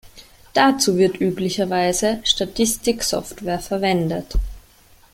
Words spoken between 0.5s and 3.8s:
Dazu wird üblicherweise Statistik-Software